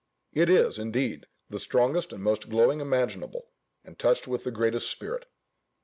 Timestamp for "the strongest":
1.47-2.11